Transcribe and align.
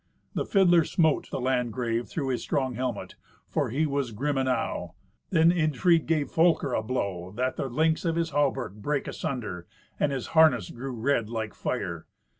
The 0.33 0.47
fiddler 0.47 0.83
smote 0.83 1.29
the 1.29 1.39
Landgrave 1.39 2.07
through 2.07 2.29
his 2.29 2.41
strong 2.41 2.73
helmet, 2.73 3.13
for 3.47 3.69
he 3.69 3.85
was 3.85 4.09
grim 4.13 4.35
enow. 4.35 4.95
Then 5.29 5.51
Irnfried 5.51 6.07
gave 6.07 6.31
Folker 6.31 6.73
a 6.73 6.81
blow, 6.81 7.31
that 7.35 7.55
the 7.55 7.69
links 7.69 8.03
of 8.03 8.15
his 8.15 8.31
hauberk 8.31 8.73
brake 8.73 9.07
asunder, 9.07 9.67
and 9.99 10.11
his 10.11 10.27
harness 10.33 10.71
grew 10.71 10.93
red 10.95 11.29
like 11.29 11.53
fire. 11.53 12.07